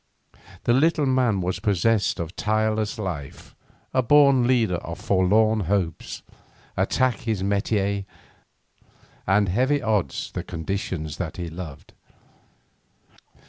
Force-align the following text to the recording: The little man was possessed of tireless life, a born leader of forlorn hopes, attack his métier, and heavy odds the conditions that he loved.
The 0.63 0.73
little 0.73 1.05
man 1.05 1.41
was 1.41 1.59
possessed 1.59 2.19
of 2.19 2.35
tireless 2.35 2.97
life, 2.97 3.53
a 3.93 4.01
born 4.01 4.47
leader 4.47 4.77
of 4.77 4.99
forlorn 4.99 5.59
hopes, 5.69 6.23
attack 6.75 7.17
his 7.17 7.43
métier, 7.43 8.05
and 9.27 9.47
heavy 9.47 9.79
odds 9.79 10.31
the 10.31 10.41
conditions 10.43 11.17
that 11.17 11.37
he 11.37 11.49
loved. 11.49 11.93